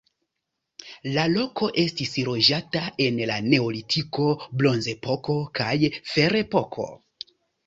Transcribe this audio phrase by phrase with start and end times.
[1.17, 4.27] La loko estis loĝata en la neolitiko,
[4.63, 5.71] bronzepoko kaj
[6.15, 6.89] ferepoko.